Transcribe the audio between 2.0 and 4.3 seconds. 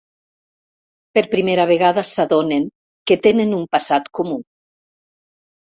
s'adonen que tenen un passat